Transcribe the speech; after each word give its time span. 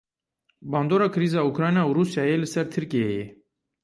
Bandora 0.71 1.07
krîza 1.15 1.41
Ukrayna 1.51 1.81
û 1.89 1.91
Rûsyayê 1.97 2.35
li 2.41 2.47
ser 2.53 2.65
Tirkiyeyê. 2.75 3.25